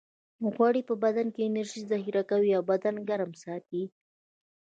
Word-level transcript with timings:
غوړ 0.53 0.73
په 0.89 0.93
بدن 1.03 1.27
کې 1.35 1.41
انرژي 1.49 1.81
ذخیره 1.91 2.23
کوي 2.29 2.51
او 2.57 2.61
بدن 2.71 2.95
ګرم 3.09 3.31
ساتي 3.43 3.83